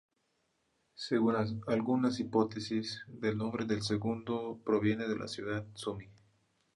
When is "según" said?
0.95-1.35